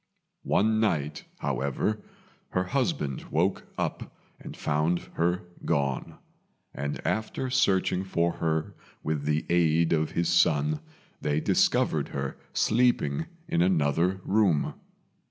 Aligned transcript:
One 0.47 0.79
night, 0.79 1.25
however, 1.41 2.01
her 2.53 2.63
husband 2.63 3.25
woke 3.25 3.67
up 3.77 4.17
and 4.39 4.57
found 4.57 4.97
her 5.13 5.43
gone; 5.63 6.17
and 6.73 6.99
after 7.05 7.51
searching 7.51 8.03
for 8.03 8.31
her 8.37 8.73
with 9.03 9.25
the 9.25 9.45
aid 9.47 9.93
of 9.93 10.09
his 10.13 10.27
son, 10.29 10.79
they 11.21 11.39
discovered 11.39 12.07
her 12.07 12.35
sleeping 12.51 13.27
in 13.47 13.61
another 13.61 14.21
room. 14.25 14.73